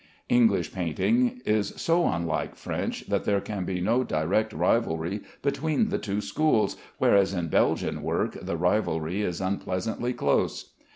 [0.29, 5.99] English painting is so unlike French that there can be no direct rivalry between the
[5.99, 10.73] two schools, whereas in Belgian work the rivalry is unpleasantly close.